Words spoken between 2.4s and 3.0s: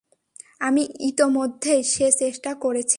করেছি!